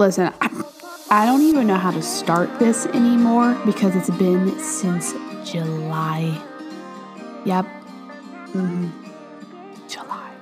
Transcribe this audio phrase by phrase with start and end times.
[0.00, 0.32] listen,
[1.10, 5.12] I, don't even know how to start this anymore because it's been since
[5.44, 6.42] July.
[7.44, 7.66] Yep.
[7.66, 8.88] Mm-hmm.
[9.88, 10.32] July.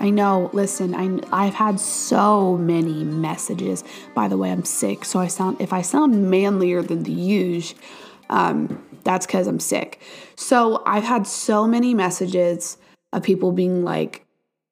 [0.00, 0.50] I know.
[0.52, 3.84] Listen, I I've had so many messages.
[4.12, 7.78] By the way, I'm sick, so I sound if I sound manlier than the usual,
[8.28, 10.00] um, that's because I'm sick.
[10.34, 12.76] So I've had so many messages
[13.12, 14.26] of people being like,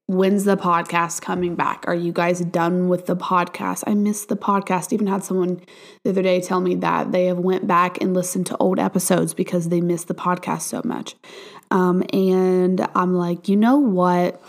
[0.09, 1.85] when's the podcast coming back?
[1.87, 3.85] Are you guys done with the podcast?
[3.87, 4.91] I missed the podcast.
[4.91, 5.61] Even had someone
[6.03, 9.35] the other day tell me that they have went back and listened to old episodes
[9.35, 11.15] because they missed the podcast so much.
[11.71, 14.43] Um, and I'm like, you know what?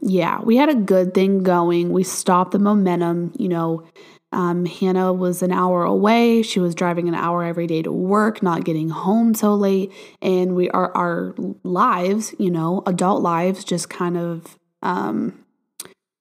[0.00, 1.92] Yeah, we had a good thing going.
[1.92, 3.84] We stopped the momentum, you know.
[4.32, 6.42] Um, Hannah was an hour away.
[6.42, 9.92] She was driving an hour every day to work, not getting home so late.
[10.20, 15.44] And we are our lives, you know, adult lives just kind of um,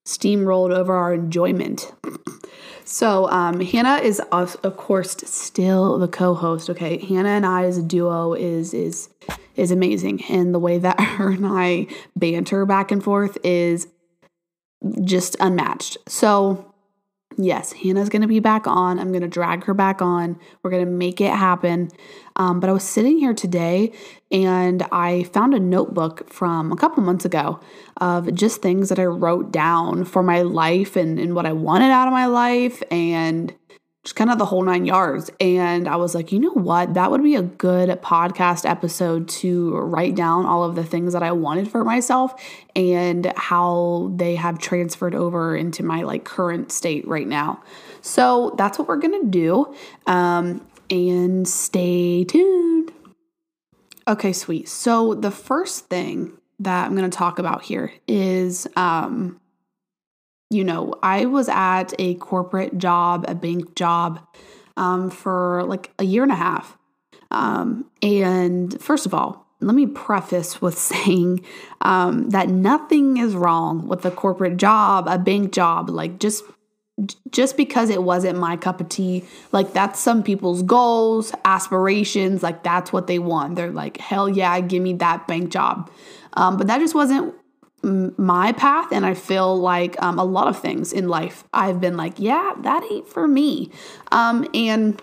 [0.08, 1.94] steamrolled over our enjoyment.
[2.85, 6.70] So um, Hannah is of, of course still the co-host.
[6.70, 9.10] Okay, Hannah and I as a duo is is
[9.55, 13.87] is amazing, and the way that her and I banter back and forth is
[15.04, 15.98] just unmatched.
[16.09, 16.73] So
[17.37, 18.99] yes, Hannah's to be back on.
[18.99, 20.39] I'm to drag her back on.
[20.62, 21.90] We're to make it happen.
[22.35, 23.91] Um, but I was sitting here today
[24.31, 27.59] and I found a notebook from a couple months ago
[27.98, 31.91] of just things that I wrote down for my life and, and what I wanted
[31.91, 33.53] out of my life and
[34.04, 35.32] just kind of the whole nine yards.
[35.40, 36.93] And I was like, you know what?
[36.93, 41.23] That would be a good podcast episode to write down all of the things that
[41.23, 42.34] I wanted for myself
[42.76, 47.63] and how they have transferred over into my like current state right now.
[48.01, 49.74] So that's what we're gonna do.
[50.05, 52.91] Um, and stay tuned.
[54.05, 54.68] Okay, sweet.
[54.68, 59.40] So the first thing that I'm gonna talk about here is um
[60.54, 64.25] you know, I was at a corporate job, a bank job,
[64.78, 66.78] um, for like a year and a half.
[67.31, 71.44] Um, and first of all, let me preface with saying
[71.81, 75.90] um, that nothing is wrong with a corporate job, a bank job.
[75.90, 76.44] Like just
[77.31, 82.62] just because it wasn't my cup of tea, like that's some people's goals, aspirations, like
[82.62, 83.56] that's what they want.
[83.56, 85.90] They're like, hell yeah, give me that bank job.
[86.34, 87.34] Um, but that just wasn't
[87.84, 91.98] my path and i feel like um, a lot of things in life i've been
[91.98, 93.70] like yeah that ain't for me.
[94.12, 95.02] Um, and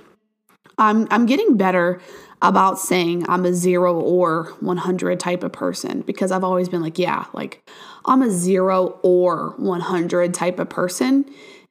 [0.78, 2.00] I'm, I'm getting better
[2.40, 6.98] about saying i'm a zero or 100 type of person because i've always been like
[6.98, 7.68] yeah like
[8.06, 11.24] i'm a zero or 100 type of person.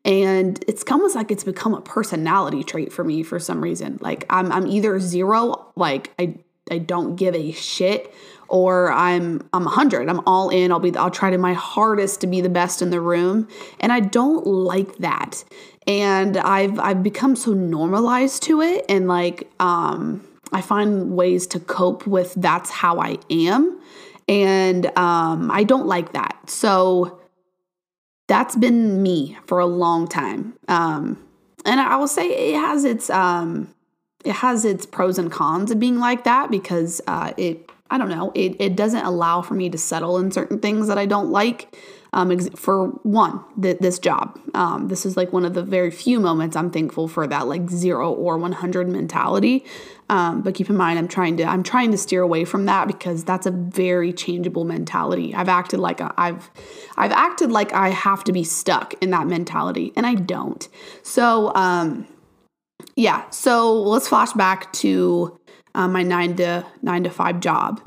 [0.06, 3.98] And it's almost like it's become a personality trait for me for some reason.
[4.00, 6.36] Like i'm, I'm either zero like i
[6.72, 8.14] I don't give a shit
[8.50, 10.10] or I'm I'm 100.
[10.10, 10.72] I'm all in.
[10.72, 13.48] I'll be I'll try to my hardest to be the best in the room
[13.80, 15.44] and I don't like that.
[15.88, 21.60] And I've I've become so normalized to it and like um I find ways to
[21.60, 23.80] cope with that's how I am
[24.28, 26.50] and um I don't like that.
[26.50, 27.20] So
[28.28, 30.56] that's been me for a long time.
[30.68, 31.24] Um
[31.66, 33.74] and I will say it has its um
[34.26, 38.10] it has its pros and cons of being like that because uh, it I don't
[38.10, 41.32] know it it doesn't allow for me to settle in certain things that I don't
[41.32, 41.76] like.
[42.12, 45.92] Um, ex- for one, th- this job, um, this is like one of the very
[45.92, 49.64] few moments I'm thankful for that like zero or 100 mentality.
[50.10, 52.88] Um, but keep in mind, I'm trying to I'm trying to steer away from that
[52.88, 55.36] because that's a very changeable mentality.
[55.36, 56.50] I've acted like i I've
[56.98, 60.68] I've acted like I have to be stuck in that mentality, and I don't.
[61.04, 62.08] So um,
[63.00, 65.40] yeah, so let's flash back to
[65.74, 67.82] um, my nine to nine to five job,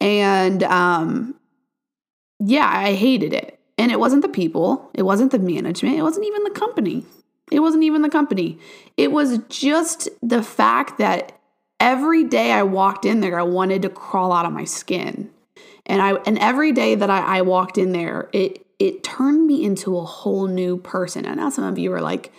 [0.00, 1.34] and um,
[2.38, 3.58] yeah, I hated it.
[3.76, 7.04] And it wasn't the people, it wasn't the management, it wasn't even the company.
[7.50, 8.58] It wasn't even the company.
[8.96, 11.38] It was just the fact that
[11.80, 15.28] every day I walked in there, I wanted to crawl out of my skin.
[15.84, 19.64] And I and every day that I, I walked in there, it it turned me
[19.64, 21.26] into a whole new person.
[21.26, 22.32] And now some of you are like,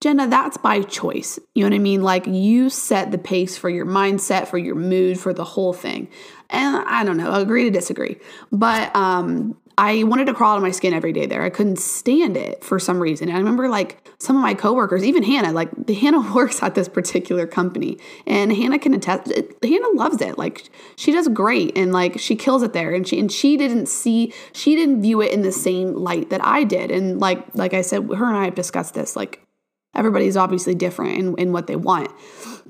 [0.00, 1.40] Jenna, that's by choice.
[1.54, 2.02] You know what I mean?
[2.02, 6.08] Like you set the pace for your mindset, for your mood, for the whole thing.
[6.50, 8.16] And I don't know, agree to disagree.
[8.52, 11.42] But um, I wanted to crawl out of my skin every day there.
[11.42, 13.28] I couldn't stand it for some reason.
[13.28, 16.88] And I remember like some of my coworkers, even Hannah, like Hannah works at this
[16.88, 20.38] particular company and Hannah can attest Hannah loves it.
[20.38, 22.94] Like she does great and like she kills it there.
[22.94, 26.44] And she and she didn't see she didn't view it in the same light that
[26.44, 26.92] I did.
[26.92, 29.16] And like like I said, her and I have discussed this.
[29.16, 29.47] Like
[29.94, 32.10] everybody's obviously different in, in what they want.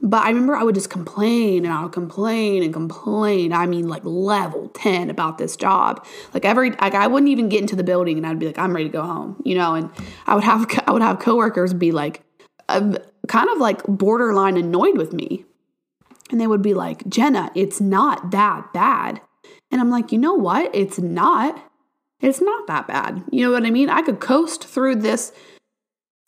[0.00, 3.52] But I remember I would just complain and I would complain and complain.
[3.52, 6.06] I mean, like level 10 about this job.
[6.32, 8.74] Like every, like I wouldn't even get into the building and I'd be like, I'm
[8.74, 9.74] ready to go home, you know?
[9.74, 9.90] And
[10.26, 12.22] I would have, I would have coworkers be like,
[12.68, 15.44] uh, kind of like borderline annoyed with me.
[16.30, 19.20] And they would be like, Jenna, it's not that bad.
[19.70, 20.74] And I'm like, you know what?
[20.74, 21.62] It's not.
[22.20, 23.22] It's not that bad.
[23.30, 23.88] You know what I mean?
[23.88, 25.32] I could coast through this,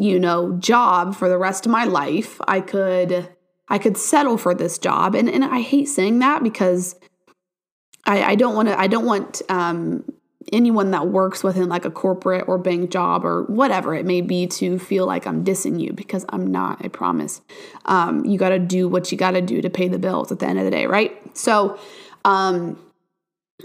[0.00, 2.41] you know, job for the rest of my life.
[2.49, 3.29] I could
[3.69, 5.14] I could settle for this job.
[5.14, 6.97] And and I hate saying that because
[8.06, 10.05] I, I don't want to I don't want um
[10.52, 14.47] anyone that works within like a corporate or bank job or whatever it may be
[14.47, 17.43] to feel like I'm dissing you because I'm not, I promise.
[17.85, 20.38] Um, you got to do what you got to do to pay the bills at
[20.38, 21.37] the end of the day, right?
[21.37, 21.79] So,
[22.25, 22.79] um,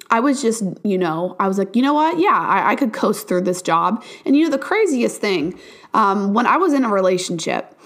[0.10, 2.20] I was just, you know, I was like, you know what?
[2.20, 4.04] Yeah, I, I could coast through this job.
[4.26, 5.60] And you know, the craziest thing,
[5.94, 7.78] um, when I was in a relationship,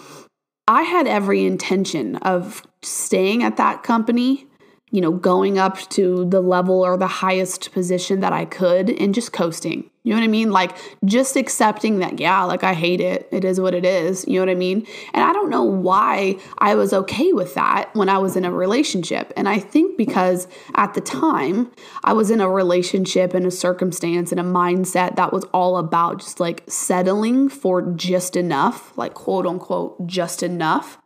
[0.68, 4.49] I had every intention of staying at that company
[4.91, 9.13] you know, going up to the level or the highest position that I could and
[9.13, 9.89] just coasting.
[10.03, 10.50] You know what I mean?
[10.50, 10.75] Like
[11.06, 13.27] just accepting that, yeah, like I hate it.
[13.31, 14.25] It is what it is.
[14.27, 14.88] You know what I mean?
[15.13, 18.51] And I don't know why I was okay with that when I was in a
[18.51, 19.31] relationship.
[19.38, 21.71] And I think because at the time
[22.03, 26.21] I was in a relationship and a circumstance and a mindset that was all about
[26.21, 30.97] just like settling for just enough, like quote unquote, just enough.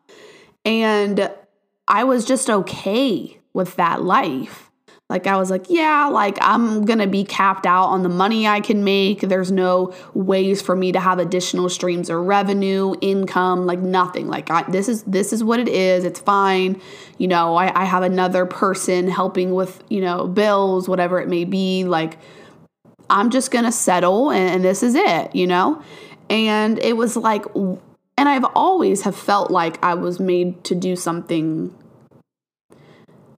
[0.63, 1.29] And
[1.89, 4.69] I was just okay with that life.
[5.09, 8.61] Like I was like, yeah, like I'm to be capped out on the money I
[8.61, 9.21] can make.
[9.21, 14.27] There's no ways for me to have additional streams of revenue, income, like nothing.
[14.27, 16.03] Like I, this is this is what it is.
[16.03, 16.81] It's fine.
[17.19, 21.43] You know, I, I have another person helping with, you know, bills, whatever it may
[21.43, 21.83] be.
[21.83, 22.17] Like
[23.09, 25.83] I'm just to settle and, and this is it, you know?
[26.29, 30.95] And it was like and I've always have felt like I was made to do
[30.95, 31.75] something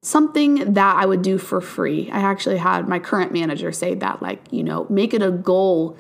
[0.06, 2.12] something that I would do for free.
[2.12, 5.98] I actually had my current manager say that, like, you know, make it a goal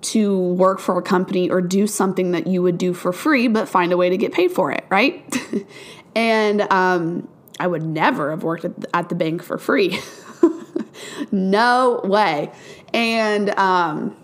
[0.00, 3.68] to work for a company or do something that you would do for free, but
[3.68, 5.24] find a way to get paid for it, right?
[6.16, 7.28] and um,
[7.60, 10.00] I would never have worked at the bank for free.
[11.30, 12.50] no way.
[12.92, 14.16] And um,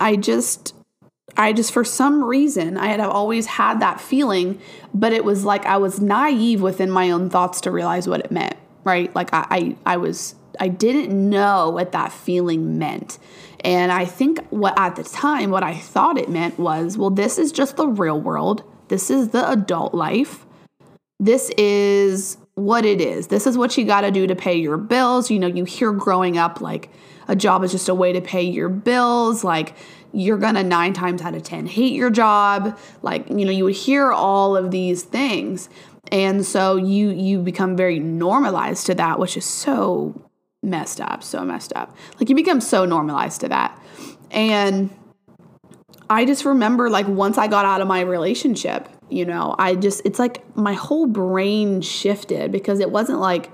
[0.00, 0.74] I just
[1.36, 4.60] I just, for some reason, I had always had that feeling,
[4.94, 8.30] but it was like I was naive within my own thoughts to realize what it
[8.30, 9.14] meant, right?
[9.14, 13.18] Like I, I, I was, I didn't know what that feeling meant.
[13.60, 17.38] And I think what at the time, what I thought it meant was, well, this
[17.38, 18.62] is just the real world.
[18.88, 20.46] This is the adult life.
[21.18, 23.26] This is what it is.
[23.26, 25.30] This is what you got to do to pay your bills.
[25.30, 26.90] You know, you hear growing up like
[27.28, 29.42] a job is just a way to pay your bills.
[29.42, 29.74] Like,
[30.16, 32.78] you're gonna nine times out of 10 hate your job.
[33.02, 35.68] Like, you know, you would hear all of these things.
[36.10, 40.20] And so you you become very normalized to that, which is so
[40.62, 41.94] messed up, so messed up.
[42.18, 43.78] Like you become so normalized to that.
[44.30, 44.90] And
[46.08, 50.00] I just remember like once I got out of my relationship, you know, I just
[50.06, 53.50] it's like my whole brain shifted because it wasn't like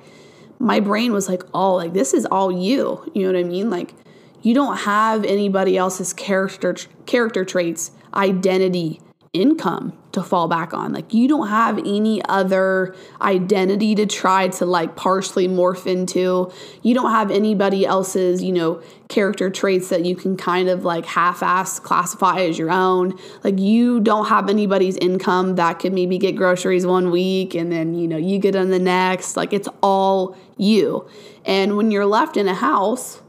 [0.61, 3.69] my brain was like, "Oh, like this is all you." You know what I mean?
[3.69, 3.95] Like
[4.43, 9.01] you don't have anybody else's character character traits, identity,
[9.33, 10.93] income to fall back on.
[10.93, 16.53] Like you don't have any other identity to try to like partially morph into.
[16.83, 21.07] You don't have anybody else's, you know, character traits that you can kind of like
[21.07, 23.19] half-ass classify as your own.
[23.43, 27.95] Like you don't have anybody's income that could maybe get groceries one week and then,
[27.95, 29.35] you know, you get on the next.
[29.35, 31.09] Like it's all you.
[31.47, 33.22] And when you're left in a house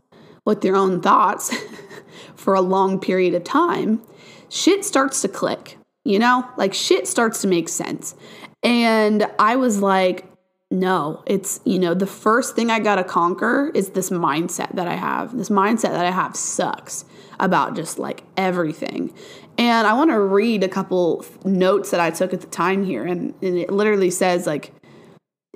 [0.46, 1.56] with their own thoughts
[2.36, 4.02] for a long period of time,
[4.50, 6.48] shit starts to click, you know?
[6.58, 8.16] Like shit starts to make sense.
[8.62, 10.26] And I was like,
[10.72, 14.88] no, it's, you know, the first thing I got to conquer is this mindset that
[14.88, 15.38] I have.
[15.38, 17.06] This mindset that I have sucks
[17.40, 19.14] about just like everything.
[19.58, 23.06] And I want to read a couple notes that I took at the time here.
[23.06, 24.74] And, and it literally says, like,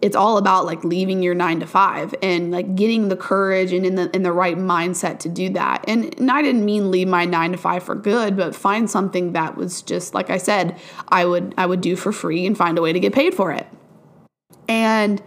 [0.02, 3.86] it's all about like leaving your nine to five and like getting the courage and
[3.86, 5.84] in the in the right mindset to do that.
[5.88, 9.34] And, and I didn't mean leave my nine to five for good, but find something
[9.34, 12.78] that was just like I said, I would I would do for free and find
[12.78, 13.66] a way to get paid for it.
[14.68, 15.22] And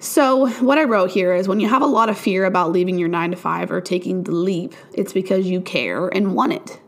[0.00, 2.98] so, what I wrote here is when you have a lot of fear about leaving
[2.98, 6.80] your nine to five or taking the leap, it's because you care and want it.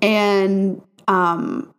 [0.00, 1.72] And um,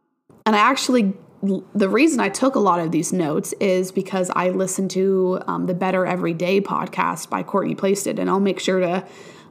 [0.45, 4.49] and I actually the reason I took a lot of these notes is because I
[4.49, 8.79] listened to um, the Better Every Day podcast by Courtney Plasted, and I'll make sure
[8.79, 9.05] to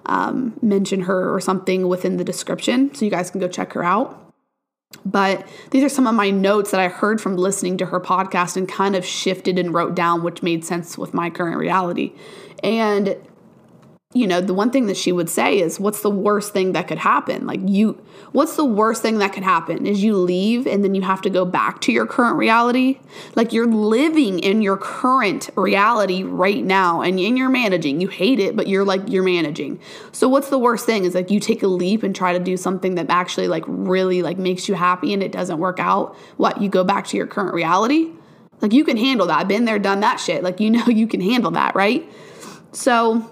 [0.07, 3.85] um, mention her or something within the description so you guys can go check her
[3.85, 4.23] out.
[5.05, 8.57] But these are some of my notes that I heard from listening to her podcast
[8.57, 12.13] and kind of shifted and wrote down, which made sense with my current reality.
[12.63, 13.17] And
[14.15, 16.87] you know, the one thing that she would say is, What's the worst thing that
[16.87, 17.45] could happen?
[17.47, 18.01] Like, you,
[18.33, 21.31] what's the worst thing that could happen is you leave and then you have to
[21.31, 23.01] go back to your current reality.
[23.35, 28.01] Like, you're living in your current reality right now and, you're managing.
[28.01, 29.81] You hate it, but you're like, you're managing.
[30.13, 32.57] So, what's the worst thing is like you take a leap and try to do
[32.57, 36.17] something that actually, like, really, like, makes you happy and it doesn't work out.
[36.37, 36.63] What?
[36.63, 38.13] You go back to your current reality?
[38.61, 39.41] Like, you can handle that.
[39.41, 40.45] I've been there, done that shit.
[40.45, 42.09] Like, you know, you can handle that, right?
[42.73, 43.31] So,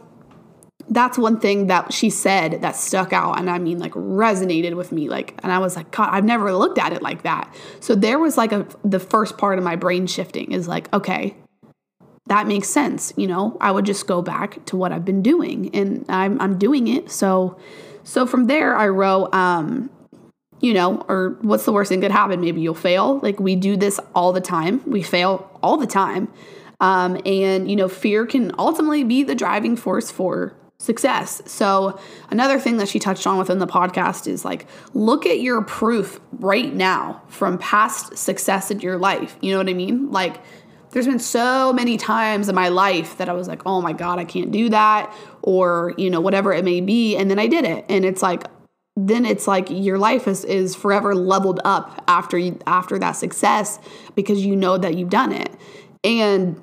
[0.95, 4.93] that's one thing that she said that stuck out and I mean like resonated with
[4.93, 7.53] me like and I was like god I've never looked at it like that.
[7.81, 11.37] So there was like a the first part of my brain shifting is like okay
[12.27, 13.55] that makes sense, you know.
[13.61, 17.11] I would just go back to what I've been doing and I'm I'm doing it.
[17.11, 17.59] So
[18.05, 19.91] so from there I wrote um
[20.61, 22.41] you know, or what's the worst thing that could happen?
[22.41, 23.19] Maybe you'll fail.
[23.19, 24.81] Like we do this all the time.
[24.87, 26.29] We fail all the time.
[26.81, 31.43] Um, and you know, fear can ultimately be the driving force for success.
[31.47, 31.99] So,
[32.31, 36.21] another thing that she touched on within the podcast is like, look at your proof
[36.33, 39.37] right now from past success in your life.
[39.41, 40.11] You know what I mean?
[40.11, 40.41] Like,
[40.91, 44.19] there's been so many times in my life that I was like, oh my God,
[44.19, 45.13] I can't do that,
[45.43, 47.17] or, you know, whatever it may be.
[47.17, 47.85] And then I did it.
[47.89, 48.45] And it's like,
[48.97, 53.81] then it's like your life is, is forever leveled up after you, after that success
[54.15, 55.51] because you know that you've done it.
[56.05, 56.61] And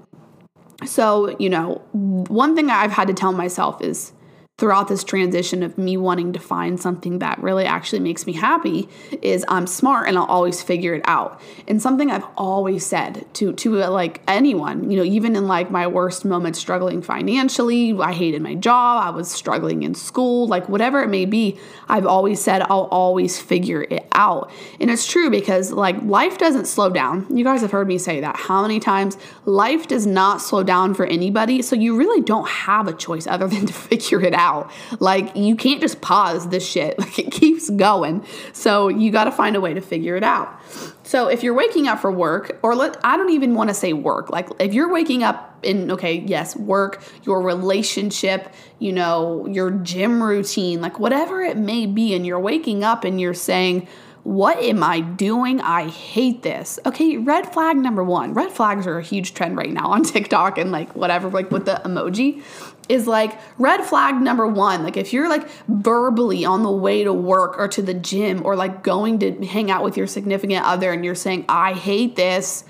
[0.86, 4.14] so, you know, one thing I've had to tell myself is
[4.62, 8.88] throughout this transition of me wanting to find something that really actually makes me happy
[9.24, 11.42] is I'm smart and I'll always figure it out.
[11.68, 15.72] And something I've always said to to uh, like anyone, you know, even in like
[15.72, 20.70] my worst moments struggling financially, I hated my job, I was struggling in school, like
[20.70, 24.52] whatever it may be, I've always said I'll always figure it out.
[24.80, 27.26] And it's true because like life doesn't slow down.
[27.36, 29.18] You guys have heard me say that how many times?
[29.46, 33.48] Life does not slow down for anybody, so you really don't have a choice other
[33.48, 34.72] than to figure it out out.
[35.00, 36.98] Like you can't just pause this shit.
[37.02, 38.24] Like it keeps going.
[38.54, 40.62] So you got to find a way to figure it out.
[41.04, 43.92] So if you're waking up for work or let I don't even want to say
[43.92, 44.30] work.
[44.30, 50.22] Like if you're waking up in okay, yes, work, your relationship, you know, your gym
[50.22, 53.88] routine, like whatever it may be and you're waking up and you're saying
[54.24, 55.62] what am I doing?
[55.62, 56.80] I hate this.
[56.86, 58.34] Okay, red flag number one.
[58.34, 61.66] Red flags are a huge trend right now on TikTok and like whatever, like with
[61.66, 62.44] the emoji
[62.88, 64.84] is like red flag number one.
[64.84, 68.56] Like if you're like verbally on the way to work or to the gym or
[68.56, 72.64] like going to hang out with your significant other and you're saying, I hate this.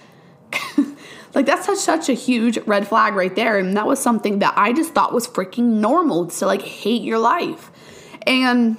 [1.33, 3.57] like that's such such a huge red flag right there.
[3.57, 7.19] And that was something that I just thought was freaking normal to like hate your
[7.19, 7.71] life.
[8.25, 8.77] And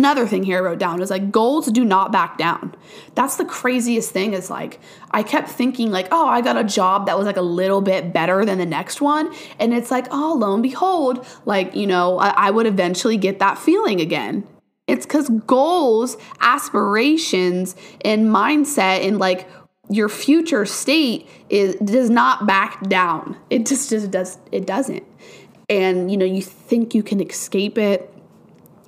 [0.00, 2.74] Another thing here I wrote down is like goals do not back down.
[3.14, 4.80] That's the craziest thing is like
[5.10, 8.10] I kept thinking like, oh, I got a job that was like a little bit
[8.10, 9.30] better than the next one.
[9.58, 13.40] And it's like, oh, lo and behold, like, you know, I, I would eventually get
[13.40, 14.48] that feeling again.
[14.86, 19.46] It's because goals, aspirations, and mindset and like
[19.90, 23.36] your future state is does not back down.
[23.50, 25.04] It just, just does it doesn't.
[25.68, 28.09] And you know, you think you can escape it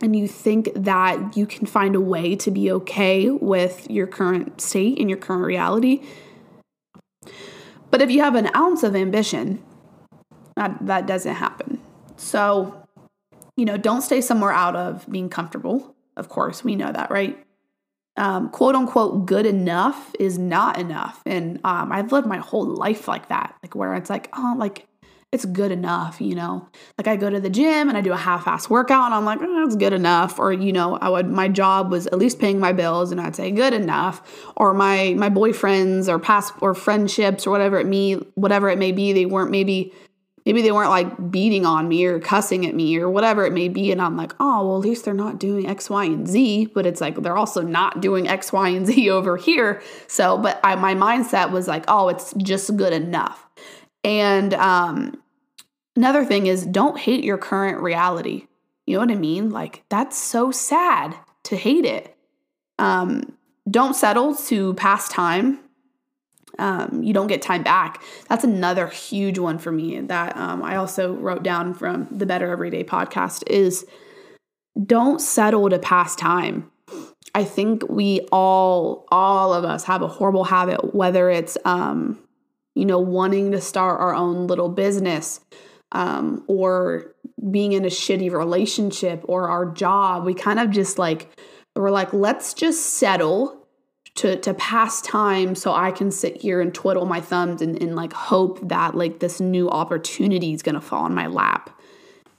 [0.02, 4.60] and you think that you can find a way to be okay with your current
[4.60, 6.02] state and your current reality.
[7.90, 9.62] But if you have an ounce of ambition,
[10.56, 11.80] that, that doesn't happen.
[12.16, 12.84] So,
[13.56, 15.94] you know, don't stay somewhere out of being comfortable.
[16.16, 17.38] Of course, we know that, right?
[18.16, 21.22] Um, quote unquote good enough is not enough.
[21.24, 24.86] And um, I've lived my whole life like that, like where it's like, oh, like
[25.32, 26.68] it's good enough, you know.
[26.98, 29.38] Like I go to the gym and I do a half-ass workout and I'm like,
[29.40, 30.38] oh, that's good enough.
[30.38, 33.34] Or you know, I would my job was at least paying my bills and I'd
[33.34, 34.52] say good enough.
[34.56, 38.92] Or my my boyfriends or past or friendships or whatever it me whatever it may
[38.92, 39.94] be, they weren't maybe
[40.44, 43.68] maybe they weren't like beating on me or cussing at me or whatever it may
[43.68, 46.66] be and i'm like oh well at least they're not doing x y and z
[46.74, 50.58] but it's like they're also not doing x y and z over here so but
[50.64, 53.46] I, my mindset was like oh it's just good enough
[54.02, 55.21] and um
[55.96, 58.46] Another thing is don't hate your current reality.
[58.86, 59.50] You know what I mean?
[59.50, 62.16] Like that's so sad to hate it.
[62.78, 63.36] Um,
[63.70, 65.60] don't settle to pass time.
[66.58, 68.02] Um, you don't get time back.
[68.28, 72.50] That's another huge one for me that um, I also wrote down from the Better
[72.50, 73.86] Everyday podcast is
[74.84, 76.70] don't settle to pass time.
[77.34, 82.18] I think we all, all of us have a horrible habit, whether it's, um,
[82.74, 85.40] you know, wanting to start our own little business,
[85.92, 87.14] um, or
[87.50, 91.28] being in a shitty relationship or our job, we kind of just like
[91.74, 93.66] we're like, let's just settle
[94.14, 97.96] to to pass time so I can sit here and twiddle my thumbs and, and
[97.96, 101.70] like hope that like this new opportunity is gonna fall in my lap.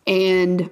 [0.05, 0.69] And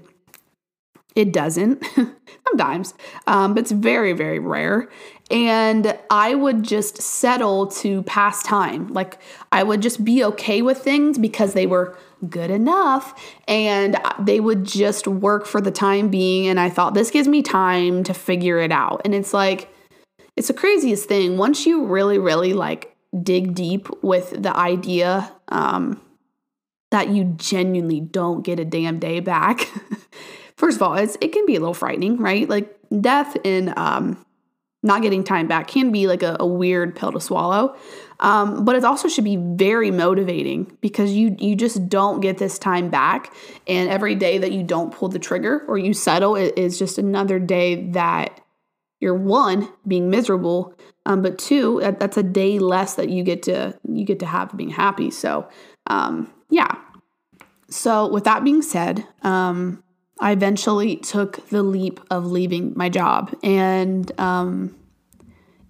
[1.15, 1.83] it doesn't
[2.47, 2.93] sometimes,
[3.27, 4.89] um, but it's very, very rare.
[5.29, 8.87] And I would just settle to pass time.
[8.89, 9.19] Like
[9.51, 11.97] I would just be okay with things because they were
[12.29, 16.47] good enough and they would just work for the time being.
[16.47, 19.01] And I thought, this gives me time to figure it out.
[19.05, 19.73] And it's like,
[20.35, 21.37] it's the craziest thing.
[21.37, 25.99] Once you really, really like dig deep with the idea um,
[26.91, 29.69] that you genuinely don't get a damn day back.
[30.55, 32.47] First of all, it's, it can be a little frightening, right?
[32.47, 34.23] Like death and um,
[34.83, 37.75] not getting time back can be like a, a weird pill to swallow.
[38.21, 42.59] Um, but it also should be very motivating because you you just don't get this
[42.59, 43.33] time back,
[43.67, 47.39] and every day that you don't pull the trigger or you settle is just another
[47.39, 48.39] day that
[48.99, 50.75] you're one being miserable,
[51.07, 54.55] um, but two that's a day less that you get to you get to have
[54.55, 55.09] being happy.
[55.09, 55.49] So
[55.87, 56.75] um, yeah.
[57.69, 59.83] So with that being said, um,
[60.19, 63.35] I eventually took the leap of leaving my job.
[63.41, 64.75] And um,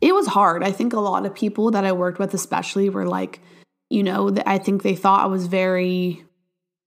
[0.01, 0.63] it was hard.
[0.63, 3.39] I think a lot of people that I worked with, especially, were like,
[3.89, 6.25] you know, I think they thought I was very,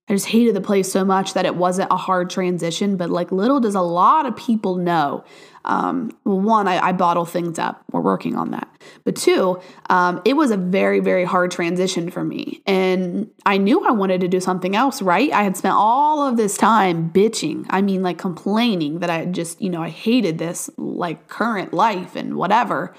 [0.07, 2.95] I just hated the place so much that it wasn't a hard transition.
[2.95, 5.23] But like, little does a lot of people know
[5.65, 7.83] um, one, I, I, bottle things up.
[7.91, 8.67] We're working on that.
[9.03, 9.59] But two,
[9.89, 12.61] um, it was a very, very hard transition for me.
[12.67, 15.31] And I knew I wanted to do something else, right?
[15.31, 17.65] I had spent all of this time bitching.
[17.71, 22.15] I mean, like complaining that I just, you know, I hated this like current life
[22.15, 22.93] and whatever.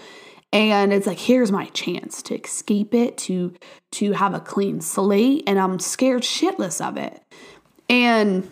[0.56, 3.52] And it's like, here's my chance to escape it, to
[3.92, 7.22] to have a clean slate, and I'm scared shitless of it.
[7.90, 8.50] And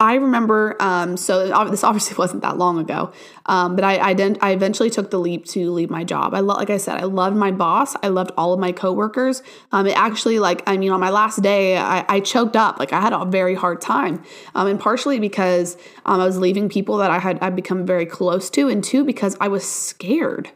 [0.00, 3.12] I remember, um, so this obviously wasn't that long ago,
[3.44, 6.32] um, but I, I, I eventually took the leap to leave my job.
[6.32, 7.94] I lo- like I said, I loved my boss.
[8.02, 9.42] I loved all of my coworkers.
[9.72, 12.78] Um, it actually, like, I mean, on my last day, I, I choked up.
[12.78, 15.76] Like, I had a very hard time, um, and partially because
[16.06, 19.04] um, I was leaving people that I had I'd become very close to, and two
[19.04, 20.50] because I was scared.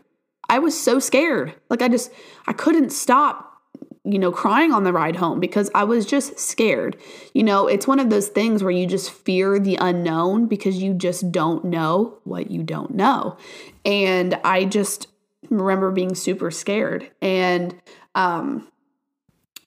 [0.48, 1.54] I was so scared.
[1.68, 2.10] Like, I just
[2.46, 3.53] I couldn't stop
[4.04, 6.96] you know, crying on the ride home because I was just scared.
[7.32, 10.92] You know, it's one of those things where you just fear the unknown because you
[10.92, 13.38] just don't know what you don't know.
[13.84, 15.08] And I just
[15.48, 17.10] remember being super scared.
[17.22, 17.80] And
[18.14, 18.68] um,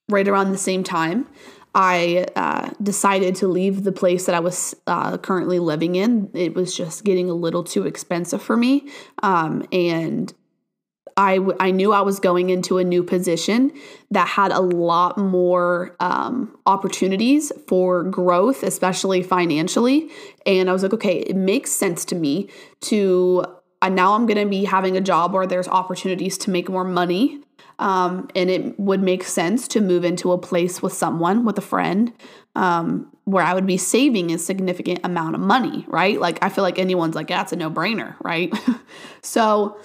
[0.08, 1.28] right around the same time,
[1.74, 6.30] I uh, decided to leave the place that I was uh, currently living in.
[6.34, 8.88] It was just getting a little too expensive for me.
[9.24, 10.32] Um, and
[11.18, 13.74] I, w- I knew I was going into a new position
[14.12, 20.10] that had a lot more um, opportunities for growth, especially financially.
[20.46, 22.50] And I was like, okay, it makes sense to me
[22.82, 23.44] to
[23.82, 26.84] uh, now I'm going to be having a job where there's opportunities to make more
[26.84, 27.42] money.
[27.80, 31.62] Um, and it would make sense to move into a place with someone, with a
[31.62, 32.12] friend,
[32.56, 36.20] um, where I would be saving a significant amount of money, right?
[36.20, 38.52] Like, I feel like anyone's like, yeah, it's a no brainer, right?
[39.22, 39.78] so,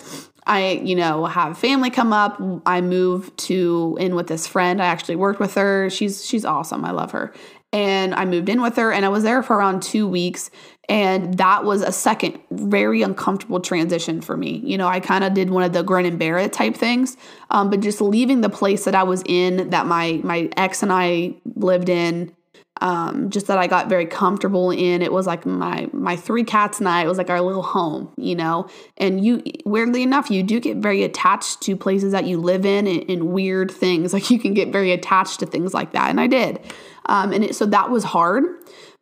[0.46, 2.40] I, you know, have family come up.
[2.66, 4.82] I move to in with this friend.
[4.82, 5.88] I actually worked with her.
[5.90, 6.84] She's she's awesome.
[6.84, 7.32] I love her.
[7.72, 10.50] And I moved in with her and I was there for around 2 weeks
[10.88, 14.60] and that was a second very uncomfortable transition for me.
[14.64, 17.16] You know, I kind of did one of the grin and bear it type things.
[17.50, 20.92] Um, but just leaving the place that I was in that my my ex and
[20.92, 22.34] I lived in
[22.80, 25.02] um, just that I got very comfortable in.
[25.02, 27.02] It was like my my three cats and I.
[27.04, 28.68] It was like our little home, you know.
[28.96, 32.86] And you, weirdly enough, you do get very attached to places that you live in
[32.86, 34.12] and, and weird things.
[34.22, 36.60] Like you can get very attached to things like that, and I did.
[37.06, 38.44] Um, and it, so that was hard.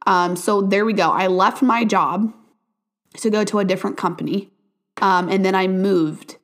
[0.07, 1.11] Um, so there we go.
[1.11, 2.33] I left my job
[3.19, 4.51] to go to a different company,
[5.03, 6.37] um, and then I moved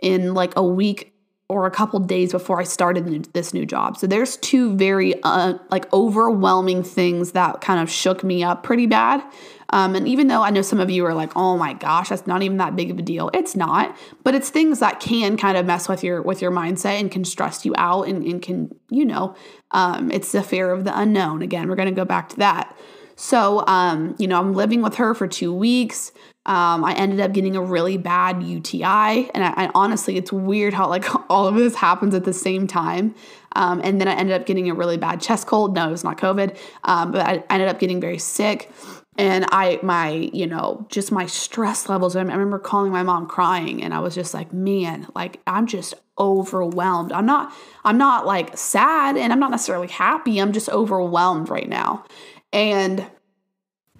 [0.00, 1.13] in like a week
[1.54, 3.96] or a couple days before I started this new job.
[3.96, 8.86] So there's two very uh, like overwhelming things that kind of shook me up pretty
[8.86, 9.22] bad.
[9.70, 12.26] Um, and even though I know some of you are like, "Oh my gosh, that's
[12.26, 13.96] not even that big of a deal," it's not.
[14.24, 17.24] But it's things that can kind of mess with your with your mindset and can
[17.24, 19.36] stress you out and, and can you know,
[19.70, 21.40] um, it's the fear of the unknown.
[21.40, 22.76] Again, we're going to go back to that.
[23.16, 26.10] So, um, you know, I'm living with her for two weeks.
[26.46, 29.30] Um, I ended up getting a really bad UTI.
[29.34, 32.66] And I, I, honestly, it's weird how like all of this happens at the same
[32.66, 33.14] time.
[33.56, 35.74] Um, and then I ended up getting a really bad chest cold.
[35.74, 38.70] No, it was not COVID, um, but I ended up getting very sick.
[39.16, 42.16] And I, my, you know, just my stress levels.
[42.16, 45.94] I remember calling my mom crying, and I was just like, man, like I'm just
[46.18, 47.12] overwhelmed.
[47.12, 47.52] I'm not,
[47.84, 50.40] I'm not like sad, and I'm not necessarily happy.
[50.40, 52.04] I'm just overwhelmed right now.
[52.52, 53.06] And,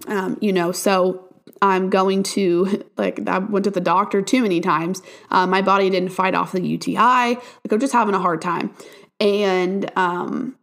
[0.08, 1.23] um, you know, so
[1.64, 5.02] I'm going to, like, I went to the doctor too many times.
[5.30, 6.98] Uh, my body didn't fight off the UTI.
[6.98, 8.74] Like, I'm just having a hard time.
[9.18, 10.56] And, um,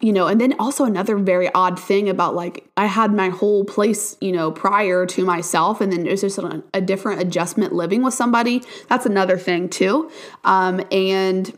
[0.00, 3.64] you know, and then also another very odd thing about like I had my whole
[3.64, 8.04] place, you know, prior to myself, and then there's just a, a different adjustment living
[8.04, 8.62] with somebody.
[8.88, 10.08] That's another thing too.
[10.44, 11.52] Um, and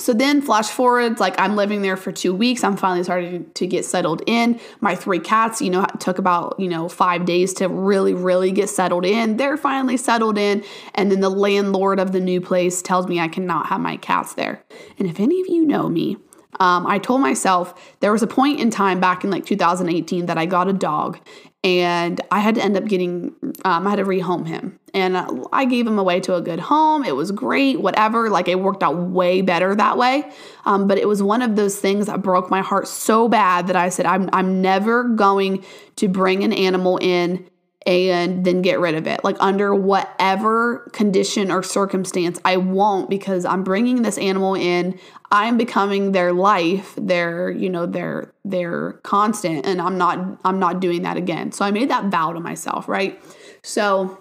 [0.00, 2.64] so then flash forward, like I'm living there for two weeks.
[2.64, 4.58] I'm finally starting to get settled in.
[4.80, 8.70] My three cats, you know, took about, you know, five days to really, really get
[8.70, 9.36] settled in.
[9.36, 10.64] They're finally settled in.
[10.94, 14.34] And then the landlord of the new place tells me I cannot have my cats
[14.34, 14.64] there.
[14.98, 16.16] And if any of you know me,
[16.58, 20.38] um, I told myself there was a point in time back in like 2018 that
[20.38, 21.18] I got a dog
[21.62, 24.78] and I had to end up getting, um, I had to rehome him.
[24.94, 27.04] And uh, I gave him away to a good home.
[27.04, 28.30] It was great, whatever.
[28.30, 30.30] Like it worked out way better that way.
[30.64, 33.76] Um, but it was one of those things that broke my heart so bad that
[33.76, 35.64] I said, I'm, I'm never going
[35.96, 37.46] to bring an animal in
[37.86, 39.24] and then get rid of it.
[39.24, 44.98] Like under whatever condition or circumstance, I won't because I'm bringing this animal in.
[45.32, 50.80] I'm becoming their life, their, you know, their their constant and I'm not I'm not
[50.80, 51.52] doing that again.
[51.52, 53.22] So I made that vow to myself, right?
[53.62, 54.18] So,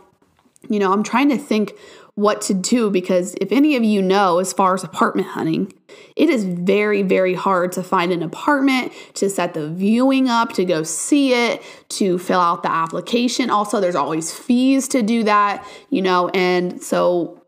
[0.69, 1.74] you know, I'm trying to think
[2.19, 5.73] what to do because if any of you know, as far as apartment hunting,
[6.15, 10.65] it is very, very hard to find an apartment, to set the viewing up, to
[10.65, 13.49] go see it, to fill out the application.
[13.49, 17.41] Also, there's always fees to do that, you know, and so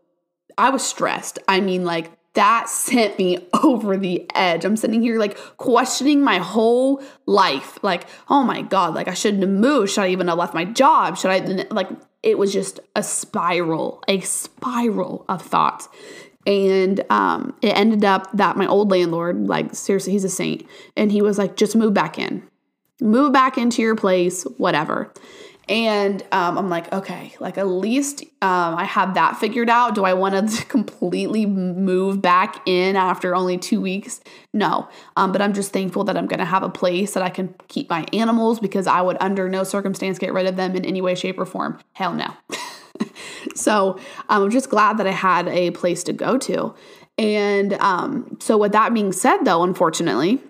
[0.56, 1.38] I was stressed.
[1.46, 4.64] I mean, like, that sent me over the edge.
[4.64, 7.78] I'm sitting here like questioning my whole life.
[7.82, 9.92] Like, oh my God, like I shouldn't have moved.
[9.92, 11.18] Should I even have left my job?
[11.18, 11.90] Should I, like,
[12.22, 15.88] it was just a spiral, a spiral of thoughts.
[16.46, 20.66] And um, it ended up that my old landlord, like, seriously, he's a saint.
[20.96, 22.42] And he was like, just move back in,
[23.00, 25.12] move back into your place, whatever.
[25.68, 29.94] And um, I'm like, okay, like at least um, I have that figured out.
[29.94, 34.20] Do I want to completely move back in after only two weeks?
[34.52, 34.88] No.
[35.16, 37.54] Um, but I'm just thankful that I'm going to have a place that I can
[37.68, 41.00] keep my animals because I would, under no circumstance, get rid of them in any
[41.00, 41.78] way, shape, or form.
[41.92, 42.34] Hell no.
[43.54, 43.98] so
[44.28, 46.74] I'm just glad that I had a place to go to.
[47.18, 50.40] And um, so, with that being said, though, unfortunately,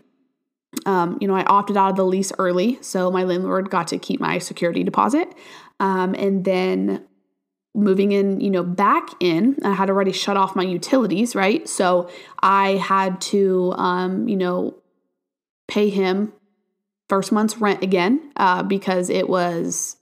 [0.86, 3.98] um, you know, I opted out of the lease early, so my landlord got to
[3.98, 5.32] keep my security deposit.
[5.80, 7.04] Um, and then
[7.74, 11.68] moving in, you know, back in, I had already shut off my utilities, right?
[11.68, 12.10] So
[12.42, 14.76] I had to, um, you know,
[15.68, 16.32] pay him
[17.08, 19.96] first month's rent again uh, because it was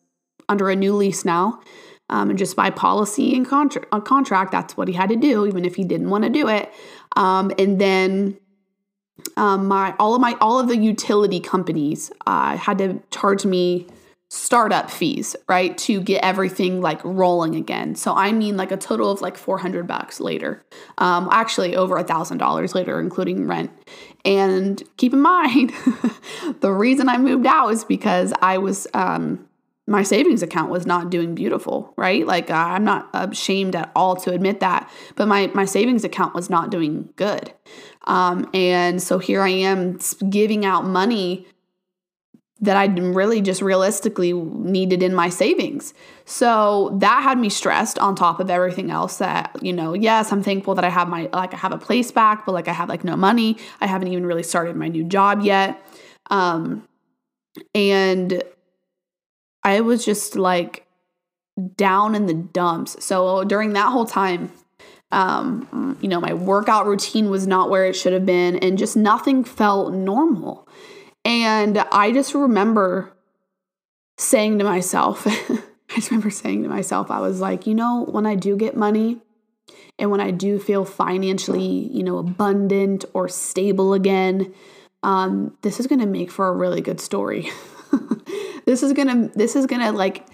[0.48, 1.60] under a new lease now.
[2.08, 5.64] Um, and just by policy and contra- contract, that's what he had to do, even
[5.64, 6.72] if he didn't want to do it.
[7.14, 8.36] Um, and then
[9.36, 13.86] um, my all of my all of the utility companies uh, had to charge me
[14.32, 19.10] startup fees right to get everything like rolling again so i mean like a total
[19.10, 20.64] of like 400 bucks later
[20.98, 23.72] um, actually over a thousand dollars later including rent
[24.24, 25.72] and keep in mind
[26.60, 29.48] the reason i moved out is because i was um,
[29.90, 32.24] my savings account was not doing beautiful, right?
[32.24, 36.32] Like uh, I'm not ashamed at all to admit that, but my my savings account
[36.32, 37.52] was not doing good.
[38.06, 39.98] Um, and so here I am
[40.30, 41.46] giving out money
[42.62, 45.94] that I really just realistically needed in my savings.
[46.26, 50.42] So that had me stressed on top of everything else that, you know, yes, I'm
[50.42, 52.88] thankful that I have my like I have a place back, but like I have
[52.90, 53.56] like no money.
[53.80, 55.82] I haven't even really started my new job yet.
[56.30, 56.86] Um
[57.74, 58.42] and
[59.64, 60.86] I was just like
[61.76, 63.02] down in the dumps.
[63.04, 64.52] So during that whole time,
[65.12, 68.96] um, you know, my workout routine was not where it should have been, and just
[68.96, 70.68] nothing felt normal.
[71.24, 73.12] And I just remember
[74.18, 78.26] saying to myself, I just remember saying to myself, I was like, you know, when
[78.26, 79.18] I do get money
[79.98, 84.54] and when I do feel financially, you know, abundant or stable again,
[85.02, 87.50] um, this is to make for a really good story.
[88.66, 90.26] this is gonna this is gonna like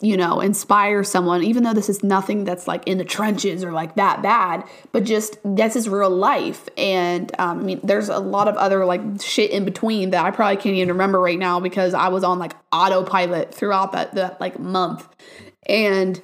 [0.00, 3.72] you know inspire someone even though this is nothing that's like in the trenches or
[3.72, 8.18] like that bad but just this is real life and um, i mean there's a
[8.18, 11.58] lot of other like shit in between that i probably can't even remember right now
[11.58, 15.08] because i was on like autopilot throughout that that like month
[15.66, 16.20] and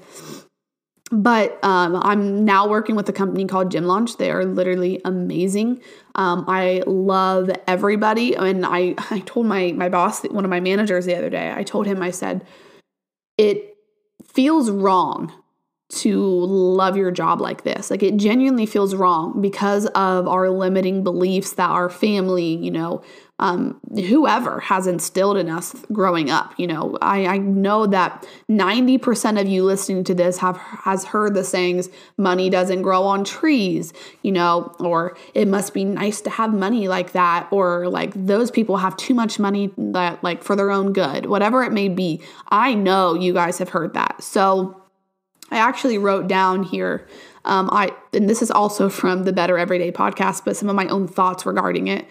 [1.14, 4.16] but um, I'm now working with a company called Gym Launch.
[4.16, 5.82] They are literally amazing.
[6.14, 11.04] Um, I love everybody, and I I told my my boss, one of my managers,
[11.04, 11.52] the other day.
[11.54, 12.46] I told him I said
[13.38, 13.76] it
[14.26, 15.32] feels wrong
[15.90, 17.90] to love your job like this.
[17.90, 23.02] Like it genuinely feels wrong because of our limiting beliefs that our family, you know,
[23.42, 26.54] um, whoever has instilled in us growing up.
[26.58, 31.34] You know, I, I know that 90% of you listening to this have has heard
[31.34, 36.30] the sayings, money doesn't grow on trees, you know, or it must be nice to
[36.30, 40.54] have money like that, or like those people have too much money that like for
[40.54, 42.22] their own good, whatever it may be.
[42.46, 44.22] I know you guys have heard that.
[44.22, 44.80] So
[45.50, 47.08] I actually wrote down here
[47.44, 50.86] um, I and this is also from the Better Everyday podcast, but some of my
[50.86, 52.06] own thoughts regarding it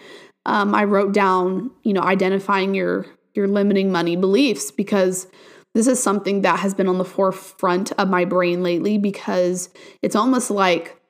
[0.46, 5.26] um, I wrote down, you know, identifying your your limiting money beliefs because
[5.74, 9.70] this is something that has been on the forefront of my brain lately because
[10.02, 11.00] it's almost like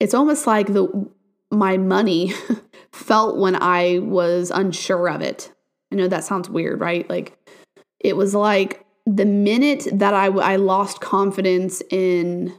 [0.00, 1.08] it's almost like the
[1.50, 2.32] my money
[2.92, 5.52] felt when I was unsure of it.
[5.92, 7.08] I know that sounds weird, right?
[7.08, 7.38] Like
[8.00, 12.58] it was like the minute that I I lost confidence in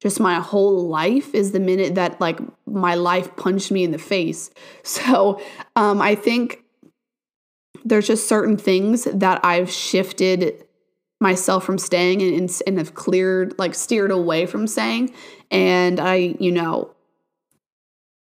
[0.00, 3.98] just my whole life is the minute that like my life punched me in the
[3.98, 4.50] face.
[4.84, 5.40] So
[5.76, 6.62] um, I think
[7.84, 10.64] there's just certain things that I've shifted
[11.20, 15.12] myself from saying and, and have cleared, like steered away from saying.
[15.50, 16.94] And I, you know,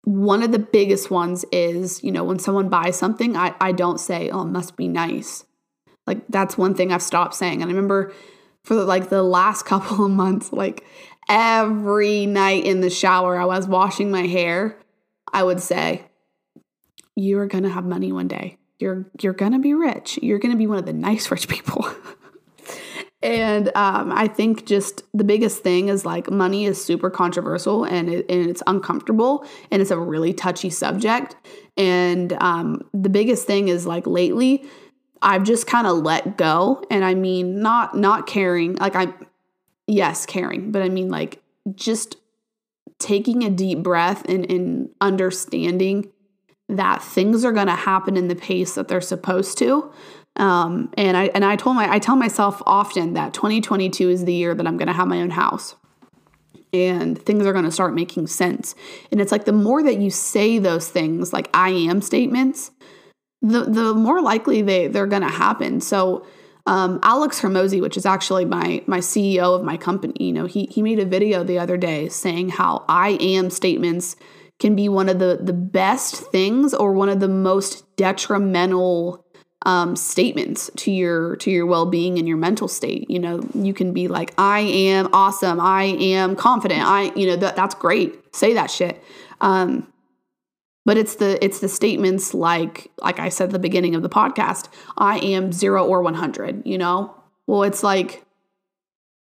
[0.02, 3.98] one of the biggest ones is, you know, when someone buys something, I, I don't
[3.98, 5.44] say, oh, it must be nice.
[6.06, 7.60] Like that's one thing I've stopped saying.
[7.60, 8.12] And I remember
[8.62, 10.84] for like the last couple of months, like
[11.28, 14.78] every night in the shower, I was washing my hair,
[15.32, 16.04] I would say,
[17.14, 18.58] You are gonna have money one day.
[18.78, 20.18] You're you're gonna be rich.
[20.22, 21.86] You're gonna be one of the nice rich people.
[23.22, 28.08] and um, I think just the biggest thing is like money is super controversial and,
[28.08, 31.34] it, and it's uncomfortable and it's a really touchy subject.
[31.76, 34.64] And um, the biggest thing is like lately,
[35.22, 38.76] I've just kind of let go, and I mean not not caring.
[38.76, 39.12] Like I
[39.86, 41.42] yes, caring, but I mean like
[41.74, 42.16] just
[42.98, 46.10] taking a deep breath and, and understanding
[46.68, 49.92] that things are going to happen in the pace that they're supposed to.
[50.36, 54.34] Um, and I and I told my I tell myself often that 2022 is the
[54.34, 55.76] year that I'm going to have my own house.
[56.72, 58.74] And things are going to start making sense.
[59.10, 62.70] And it's like the more that you say those things, like I am statements,
[63.40, 65.80] the the more likely they they're going to happen.
[65.80, 66.26] So
[66.66, 70.66] um, Alex Hormozi, which is actually my my CEO of my company, you know, he
[70.66, 74.16] he made a video the other day saying how I am statements
[74.58, 79.24] can be one of the the best things or one of the most detrimental
[79.64, 83.08] um, statements to your to your well-being and your mental state.
[83.08, 85.60] You know you can be like i am awesome.
[85.60, 86.82] I am confident.
[86.82, 88.34] I you know that, that's great.
[88.34, 89.02] Say that shit.
[89.40, 89.86] Um,
[90.86, 94.08] but it's the it's the statements like like I said at the beginning of the
[94.08, 97.14] podcast, I am 0 or 100, you know?
[97.46, 98.24] Well, it's like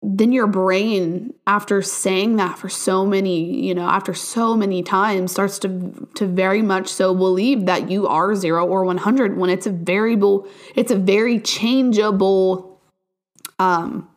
[0.04, 5.32] then your brain after saying that for so many, you know, after so many times
[5.32, 9.66] starts to to very much so believe that you are 0 or 100 when it's
[9.66, 12.80] a variable, it's a very changeable
[13.58, 14.08] um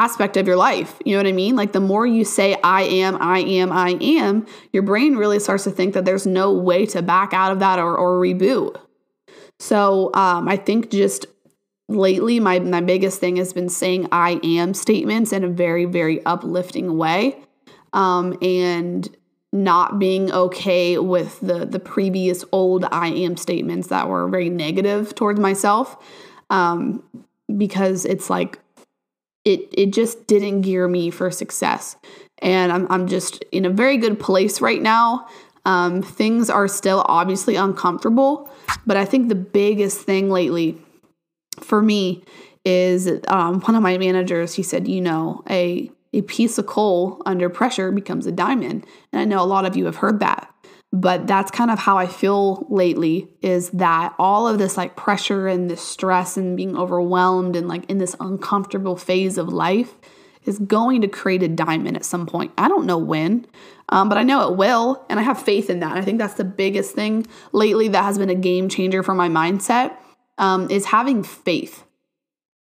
[0.00, 0.98] aspect of your life.
[1.04, 1.56] You know what I mean?
[1.56, 5.64] Like the more you say, I am, I am, I am, your brain really starts
[5.64, 8.80] to think that there's no way to back out of that or, or reboot.
[9.58, 11.26] So um, I think just
[11.88, 16.24] lately, my, my biggest thing has been saying I am statements in a very, very
[16.24, 17.36] uplifting way.
[17.92, 19.08] Um, and
[19.52, 25.12] not being okay with the the previous old I am statements that were very negative
[25.16, 25.96] towards myself.
[26.50, 27.02] Um,
[27.56, 28.60] because it's like
[29.44, 31.96] it it just didn't gear me for success.
[32.42, 35.26] And I'm I'm just in a very good place right now.
[35.66, 38.50] Um, things are still obviously uncomfortable,
[38.86, 40.80] but I think the biggest thing lately
[41.60, 42.24] for me
[42.64, 44.54] is um, one of my managers.
[44.54, 49.20] He said, you know, a a piece of coal under pressure becomes a diamond, and
[49.20, 50.49] I know a lot of you have heard that
[50.92, 55.46] but that's kind of how I feel lately is that all of this like pressure
[55.46, 59.94] and this stress and being overwhelmed and like in this uncomfortable phase of life
[60.44, 62.52] is going to create a diamond at some point.
[62.58, 63.46] I don't know when,
[63.90, 65.96] um, but I know it will, and I have faith in that.
[65.96, 69.28] I think that's the biggest thing lately that has been a game changer for my
[69.28, 69.94] mindset
[70.38, 71.84] um, is having faith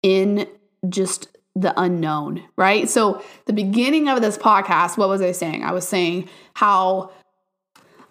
[0.02, 0.48] in
[0.88, 2.88] just the unknown, right?
[2.88, 5.64] So, the beginning of this podcast, what was I saying?
[5.64, 7.10] I was saying how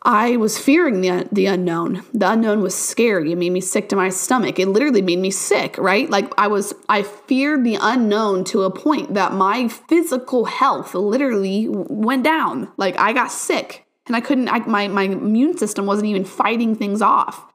[0.08, 2.02] I was fearing the, the unknown.
[2.14, 3.34] The unknown was scary.
[3.34, 4.58] It made me sick to my stomach.
[4.58, 6.10] It literally made me sick, right?
[6.10, 11.68] Like I was, I feared the unknown to a point that my physical health literally
[11.70, 12.72] went down.
[12.78, 16.74] Like I got sick and I couldn't, I, my, my immune system wasn't even fighting
[16.74, 17.46] things off.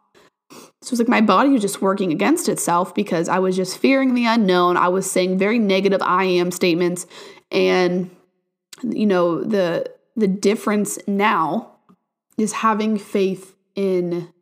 [0.50, 3.78] So it was like my body was just working against itself because I was just
[3.78, 4.76] fearing the unknown.
[4.76, 7.06] I was saying very negative I am statements.
[7.50, 8.10] And,
[8.82, 11.71] you know, the, the difference now
[12.36, 14.32] is having faith in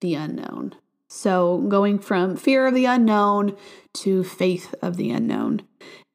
[0.00, 0.74] the unknown.
[1.08, 3.56] So, going from fear of the unknown
[3.94, 5.62] to faith of the unknown.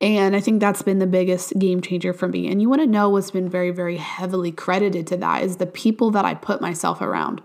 [0.01, 2.49] And I think that's been the biggest game changer for me.
[2.49, 5.65] And you want to know what's been very, very heavily credited to that is the
[5.65, 7.41] people that I put myself around.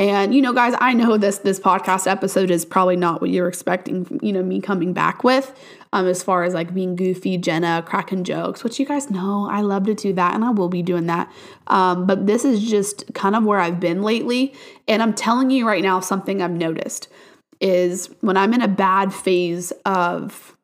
[0.00, 3.48] And you know, guys, I know this this podcast episode is probably not what you're
[3.48, 5.54] expecting, you know, me coming back with,
[5.92, 9.60] um, as far as like being goofy, Jenna, cracking jokes, which you guys know I
[9.60, 11.30] love to do that and I will be doing that.
[11.66, 14.54] Um, but this is just kind of where I've been lately.
[14.88, 17.08] And I'm telling you right now, something I've noticed
[17.60, 20.56] is when I'm in a bad phase of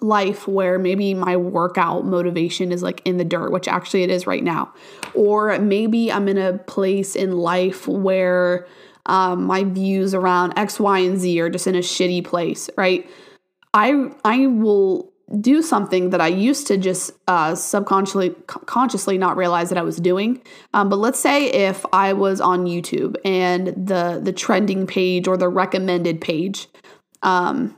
[0.00, 4.26] life where maybe my workout motivation is like in the dirt, which actually it is
[4.26, 4.72] right now.
[5.14, 8.66] Or maybe I'm in a place in life where
[9.06, 13.08] um, my views around X, Y, and Z are just in a shitty place, right?
[13.74, 15.10] I I will
[15.40, 19.96] do something that I used to just uh, subconsciously consciously not realize that I was
[19.96, 20.42] doing.
[20.74, 25.36] Um, but let's say if I was on YouTube and the the trending page or
[25.36, 26.68] the recommended page
[27.22, 27.76] um,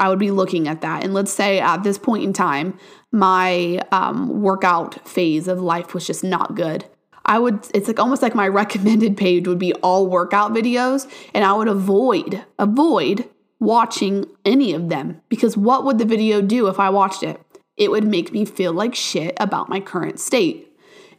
[0.00, 1.04] I would be looking at that.
[1.04, 2.76] And let's say at this point in time,
[3.12, 6.86] my um, workout phase of life was just not good.
[7.26, 11.44] I would, it's like almost like my recommended page would be all workout videos, and
[11.44, 13.28] I would avoid, avoid
[13.60, 17.38] watching any of them because what would the video do if I watched it?
[17.76, 20.69] It would make me feel like shit about my current state.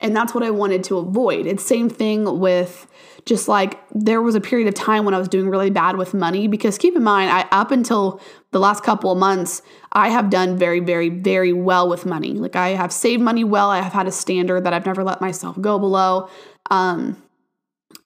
[0.01, 1.45] And that's what I wanted to avoid.
[1.45, 2.87] It's same thing with
[3.25, 6.13] just like there was a period of time when I was doing really bad with
[6.13, 8.19] money because keep in mind, I up until
[8.51, 9.61] the last couple of months,
[9.91, 12.33] I have done very, very, very well with money.
[12.33, 13.69] Like I have saved money well.
[13.69, 16.29] I have had a standard that I've never let myself go below.
[16.71, 17.21] Um,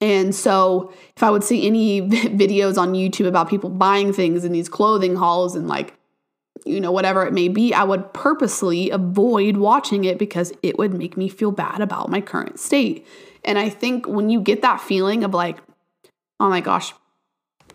[0.02, 4.52] and so if I would see any videos on YouTube about people buying things in
[4.52, 5.95] these clothing hauls and like,
[6.64, 10.94] you know, whatever it may be, I would purposely avoid watching it because it would
[10.94, 13.06] make me feel bad about my current state.
[13.44, 15.58] And I think when you get that feeling of like,
[16.40, 16.94] oh my gosh,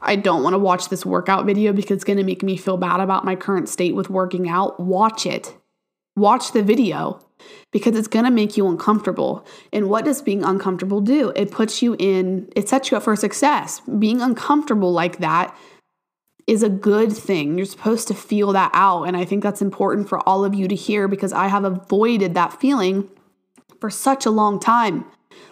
[0.02, 2.76] I don't want to watch this workout video because it's going to make me feel
[2.76, 5.56] bad about my current state with working out, watch it.
[6.16, 7.24] Watch the video
[7.70, 9.46] because it's going to make you uncomfortable.
[9.72, 11.32] And what does being uncomfortable do?
[11.36, 13.80] It puts you in, it sets you up for success.
[13.98, 15.56] Being uncomfortable like that
[16.50, 17.56] is a good thing.
[17.56, 19.04] You're supposed to feel that out.
[19.04, 22.34] And I think that's important for all of you to hear because I have avoided
[22.34, 23.08] that feeling
[23.78, 25.04] for such a long time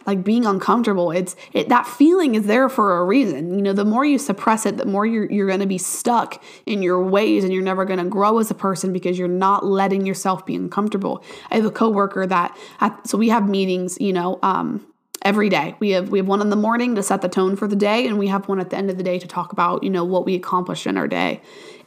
[0.06, 3.84] like being uncomfortable it's it, that feeling is there for a reason you know the
[3.84, 7.44] more you suppress it the more you're, you're going to be stuck in your ways
[7.44, 10.54] and you're never going to grow as a person because you're not letting yourself be
[10.54, 12.56] uncomfortable i have a coworker that
[13.04, 14.84] so we have meetings you know um,
[15.28, 17.68] every day we have we have one in the morning to set the tone for
[17.68, 19.82] the day and we have one at the end of the day to talk about
[19.82, 21.40] you know what we accomplished in our day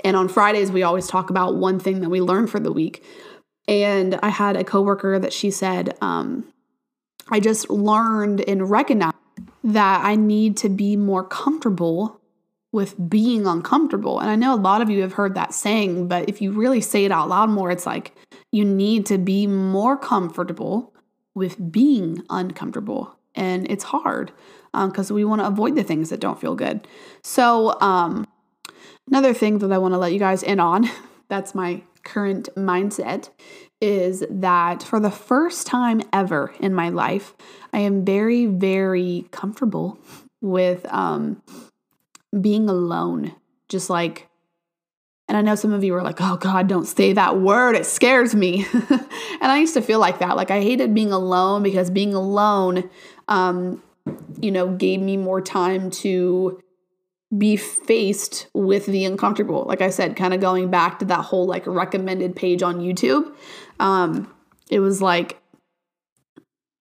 [0.03, 3.03] and on fridays we always talk about one thing that we learned for the week
[3.67, 6.45] and i had a coworker that she said um,
[7.31, 9.15] I just learned and recognized
[9.63, 12.19] that I need to be more comfortable
[12.73, 14.19] with being uncomfortable.
[14.19, 16.81] And I know a lot of you have heard that saying, but if you really
[16.81, 18.15] say it out loud more, it's like
[18.51, 20.93] you need to be more comfortable
[21.33, 23.17] with being uncomfortable.
[23.35, 24.31] And it's hard
[24.73, 26.87] because um, we want to avoid the things that don't feel good.
[27.23, 28.27] So, um,
[29.07, 30.89] another thing that I want to let you guys in on
[31.29, 33.29] that's my current mindset
[33.79, 37.33] is that for the first time ever in my life,
[37.73, 39.97] I am very, very comfortable
[40.41, 41.41] with um,
[42.39, 43.35] being alone.
[43.69, 44.27] Just like,
[45.27, 47.75] and I know some of you are like, oh God, don't say that word.
[47.75, 48.65] It scares me.
[48.73, 49.01] and
[49.41, 50.35] I used to feel like that.
[50.35, 52.89] Like I hated being alone because being alone,
[53.31, 53.81] um,
[54.41, 56.61] you know, gave me more time to
[57.35, 59.63] be faced with the uncomfortable.
[59.65, 63.33] Like I said, kind of going back to that whole like recommended page on YouTube.
[63.79, 64.31] Um,
[64.69, 65.40] it was like,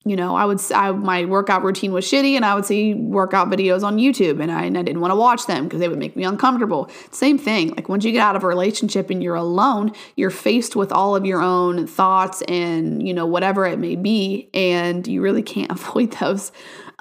[0.04, 3.50] you know, I would, I, my workout routine was shitty and I would see workout
[3.50, 5.98] videos on YouTube and I, and I didn't want to watch them because they would
[5.98, 6.90] make me uncomfortable.
[7.10, 7.70] Same thing.
[7.70, 11.14] Like once you get out of a relationship and you're alone, you're faced with all
[11.14, 14.48] of your own thoughts and, you know, whatever it may be.
[14.54, 16.50] And you really can't avoid those.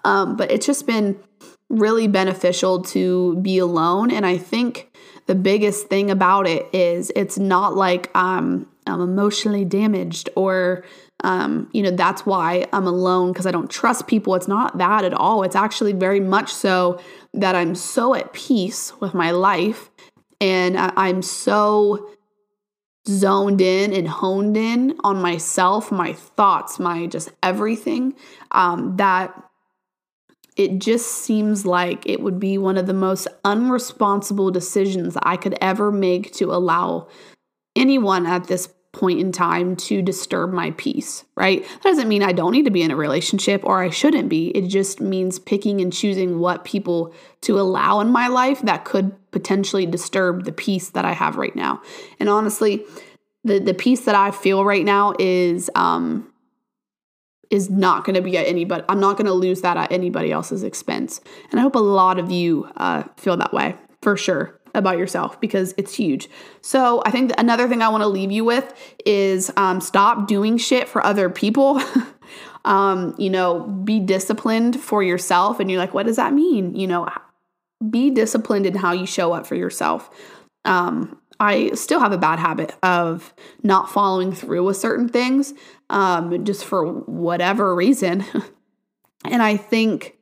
[0.04, 1.20] Um, but it's just been,
[1.70, 4.12] really beneficial to be alone.
[4.12, 4.92] And I think
[5.28, 10.84] the biggest thing about it is it's not like um, I'm emotionally damaged or,
[11.23, 14.36] um, you know, that's why I'm alone because I don't trust people.
[14.36, 15.43] It's not that at all.
[15.43, 16.99] It's actually very much so
[17.34, 19.89] that I'm so at peace with my life
[20.39, 22.09] and I'm so
[23.07, 28.13] zoned in and honed in on myself, my thoughts, my just everything
[28.51, 29.34] um, that
[30.55, 35.57] it just seems like it would be one of the most unresponsible decisions I could
[35.61, 37.07] ever make to allow
[37.76, 41.64] anyone at this point in time to disturb my peace, right?
[41.64, 44.50] That doesn't mean I don't need to be in a relationship or I shouldn't be.
[44.50, 49.16] It just means picking and choosing what people to allow in my life that could
[49.32, 51.82] potentially disturb the peace that I have right now.
[52.20, 52.84] And honestly,
[53.44, 56.32] the the peace that I feel right now is um
[57.50, 58.84] is not going to be at anybody.
[58.90, 61.20] I'm not going to lose that at anybody else's expense.
[61.52, 65.39] And I hope a lot of you uh, feel that way for sure about yourself
[65.41, 66.30] because it's huge.
[66.61, 68.74] So I think another thing I want to leave you with
[69.05, 71.82] is um, stop doing shit for other people.
[72.65, 75.59] um, you know, be disciplined for yourself.
[75.59, 76.76] And you're like, what does that mean?
[76.76, 77.09] You know,
[77.89, 80.09] be disciplined in how you show up for yourself.
[80.65, 85.53] Um, I still have a bad habit of not following through with certain things
[85.89, 88.26] um, just for whatever reason.
[89.26, 90.18] and I think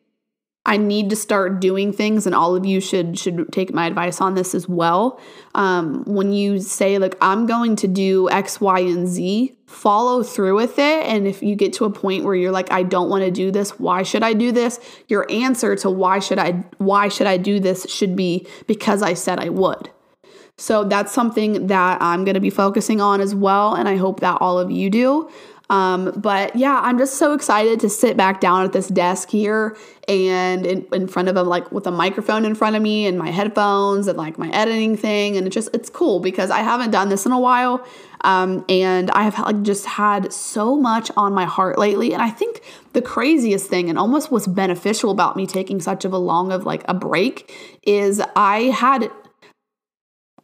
[0.67, 4.19] I need to start doing things, and all of you should should take my advice
[4.19, 5.19] on this as well.
[5.55, 10.55] Um, when you say like I'm going to do X, Y, and Z, follow through
[10.55, 11.05] with it.
[11.05, 13.49] And if you get to a point where you're like, I don't want to do
[13.49, 14.79] this, why should I do this?
[15.07, 19.13] Your answer to why should I why should I do this should be because I
[19.13, 19.89] said I would.
[20.59, 24.21] So that's something that I'm going to be focusing on as well, and I hope
[24.21, 25.29] that all of you do.
[25.69, 29.75] Um, but yeah, I'm just so excited to sit back down at this desk here
[30.07, 33.17] and in, in front of them, like with a microphone in front of me and
[33.17, 35.35] my headphones and like my editing thing.
[35.35, 37.85] And it just, it's cool because I haven't done this in a while.
[38.21, 42.13] Um, and I have like just had so much on my heart lately.
[42.13, 42.61] And I think
[42.93, 46.65] the craziest thing and almost what's beneficial about me taking such of a long of
[46.65, 47.53] like a break
[47.83, 49.11] is I had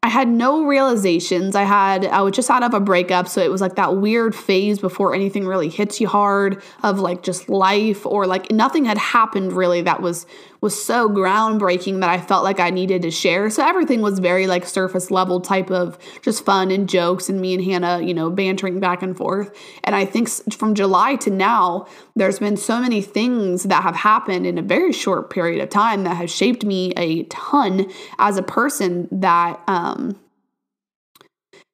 [0.03, 1.55] I had no realizations.
[1.55, 4.35] I had I was just out of a breakup, so it was like that weird
[4.35, 8.97] phase before anything really hits you hard of like just life or like nothing had
[8.97, 10.25] happened really that was
[10.63, 13.49] was so groundbreaking that I felt like I needed to share.
[13.49, 17.53] So everything was very like surface level type of just fun and jokes and me
[17.53, 19.53] and Hannah, you know, bantering back and forth.
[19.83, 21.85] And I think from July to now,
[22.15, 26.05] there's been so many things that have happened in a very short period of time
[26.05, 30.17] that have shaped me a ton as a person that um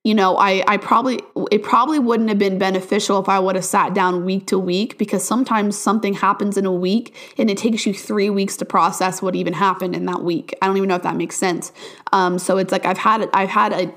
[0.04, 1.20] you know, I, I probably,
[1.52, 4.98] it probably wouldn't have been beneficial if I would have sat down week to week
[4.98, 9.22] because sometimes something happens in a week and it takes you three weeks to process
[9.22, 10.58] what even happened in that week.
[10.62, 11.74] I don't even know if that makes sense.
[12.14, 13.94] Um, so it's like I've had, I've had a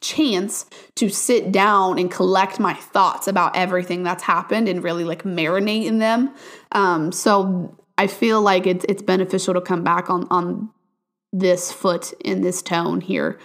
[0.00, 5.24] chance to sit down and collect my thoughts about everything that's happened and really like
[5.24, 6.32] marinate in them.
[6.72, 10.70] Um, so I feel like it's, it's beneficial to come back on, on
[11.32, 13.38] this foot in this tone here.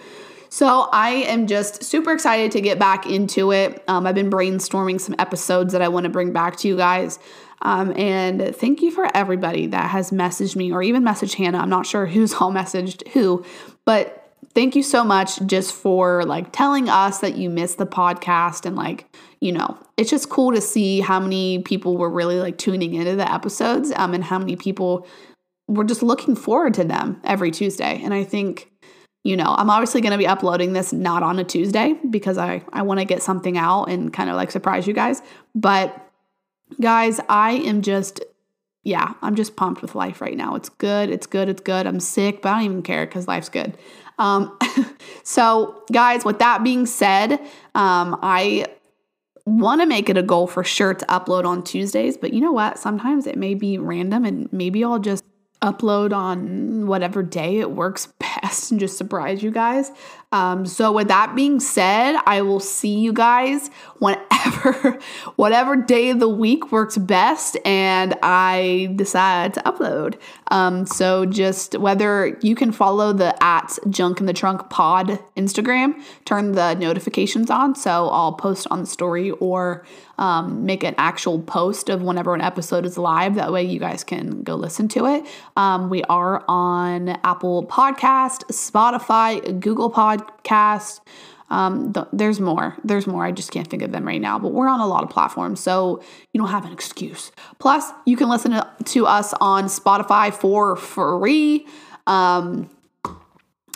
[0.56, 3.84] So I am just super excited to get back into it.
[3.88, 7.18] Um, I've been brainstorming some episodes that I want to bring back to you guys.
[7.60, 11.58] Um, and thank you for everybody that has messaged me or even messaged Hannah.
[11.58, 13.44] I'm not sure who's all messaged who,
[13.84, 18.64] but thank you so much just for like telling us that you missed the podcast
[18.64, 22.56] and like you know it's just cool to see how many people were really like
[22.56, 25.06] tuning into the episodes um, and how many people
[25.68, 28.70] were just looking forward to them every tuesday and i think
[29.26, 32.62] you know, I'm obviously going to be uploading this not on a Tuesday because I,
[32.72, 35.20] I want to get something out and kind of like surprise you guys.
[35.52, 36.00] But
[36.80, 38.20] guys, I am just,
[38.84, 40.54] yeah, I'm just pumped with life right now.
[40.54, 41.10] It's good.
[41.10, 41.48] It's good.
[41.48, 41.88] It's good.
[41.88, 43.76] I'm sick, but I don't even care because life's good.
[44.16, 44.56] Um,
[45.24, 47.32] so, guys, with that being said,
[47.74, 48.66] um, I
[49.44, 52.52] want to make it a goal for sure to upload on Tuesdays, but you know
[52.52, 52.78] what?
[52.78, 55.24] Sometimes it may be random and maybe I'll just
[55.66, 59.90] upload on whatever day it works best and just surprise you guys.
[60.32, 64.98] Um, so with that being said, I will see you guys whenever,
[65.36, 70.18] whatever day of the week works best, and I decide to upload.
[70.50, 76.02] Um, so just whether you can follow the at Junk in the Trunk Pod Instagram,
[76.24, 79.86] turn the notifications on, so I'll post on the story or
[80.18, 83.34] um, make an actual post of whenever an episode is live.
[83.34, 85.26] That way you guys can go listen to it.
[85.56, 91.00] Um, we are on Apple Podcast, Spotify, Google Podcast.
[91.48, 92.76] Um, th- there's more.
[92.82, 93.24] There's more.
[93.24, 95.60] I just can't think of them right now, but we're on a lot of platforms,
[95.60, 96.02] so
[96.32, 97.30] you don't have an excuse.
[97.58, 101.66] Plus, you can listen to, to us on Spotify for free,
[102.06, 102.68] um,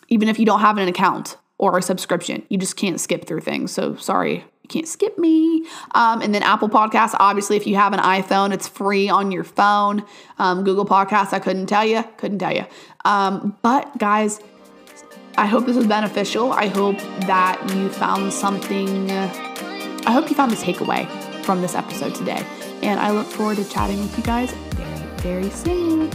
[0.09, 2.43] even if you don't have an account or a subscription.
[2.49, 3.71] You just can't skip through things.
[3.71, 5.67] So sorry you can't skip me.
[5.93, 9.45] Um, and then Apple Podcasts, obviously, if you have an iPhone, it's free on your
[9.45, 10.05] phone.
[10.39, 12.67] Um, Google Podcasts, I couldn't tell you, couldn't tell you.
[13.05, 14.41] Um, but guys,
[15.37, 16.53] I hope this was beneficial.
[16.53, 19.11] I hope that you found something.
[19.11, 19.33] Uh,
[20.07, 21.09] I hope you found a takeaway
[21.45, 22.45] from this episode today.
[22.83, 26.11] And I look forward to chatting with you guys very, very soon.